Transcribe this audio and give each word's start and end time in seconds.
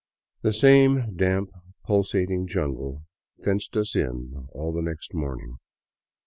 The 0.41 0.51
same 0.51 1.15
damp, 1.15 1.51
pulsating 1.85 2.47
jungle 2.47 3.03
fenced 3.45 3.75
us 3.75 3.95
in 3.95 4.47
all 4.51 4.73
the 4.73 4.81
next 4.81 5.13
morning. 5.13 5.59